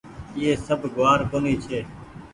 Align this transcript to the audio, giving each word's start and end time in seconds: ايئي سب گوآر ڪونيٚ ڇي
ايئي 0.37 0.53
سب 0.67 0.79
گوآر 0.95 1.19
ڪونيٚ 1.31 1.61
ڇي 1.67 1.79